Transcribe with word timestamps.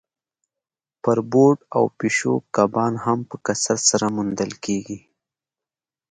بربوټ 1.01 1.57
او 1.75 1.83
پیشو 1.97 2.33
کبان 2.55 2.93
هم 3.05 3.19
په 3.29 3.35
کثرت 3.45 3.81
سره 3.91 4.05
موندل 4.15 4.51
کیږي 4.63 4.99